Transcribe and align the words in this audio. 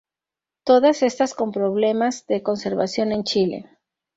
Todas 0.63 1.03
estas 1.03 1.35
con 1.35 1.51
problemas 1.51 2.25
de 2.25 2.41
conservación 2.41 3.11
en 3.11 3.23
Chile. 3.23 3.69